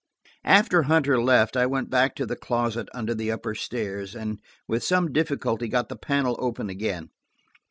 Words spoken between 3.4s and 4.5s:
stairs, and